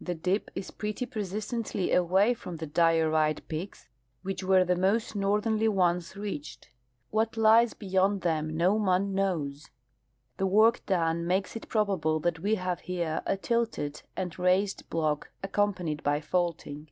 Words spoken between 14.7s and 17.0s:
hlook accom panied by faulting.